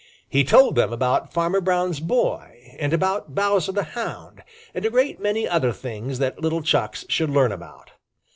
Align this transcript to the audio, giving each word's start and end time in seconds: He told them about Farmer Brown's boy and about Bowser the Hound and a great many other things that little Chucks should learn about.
He 0.27 0.43
told 0.43 0.73
them 0.73 0.91
about 0.91 1.31
Farmer 1.31 1.61
Brown's 1.61 1.99
boy 1.99 2.75
and 2.79 2.91
about 2.91 3.35
Bowser 3.35 3.71
the 3.71 3.83
Hound 3.83 4.41
and 4.73 4.83
a 4.83 4.89
great 4.89 5.19
many 5.19 5.47
other 5.47 5.71
things 5.71 6.17
that 6.17 6.41
little 6.41 6.63
Chucks 6.63 7.05
should 7.07 7.29
learn 7.29 7.51
about. 7.51 7.91